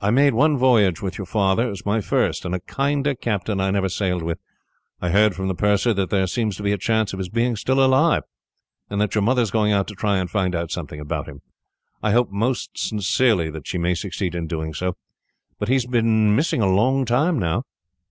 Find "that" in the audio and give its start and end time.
5.92-6.08, 9.02-9.14, 13.50-13.66